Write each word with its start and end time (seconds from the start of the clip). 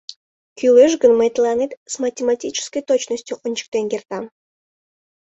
—Кӱлеш 0.57 0.93
гын, 1.01 1.11
мый 1.19 1.29
тыланет 1.35 1.71
с 1.93 1.95
математической 2.03 2.81
точностью 2.89 3.35
ончыктен 3.45 3.85
кертам. 3.91 4.25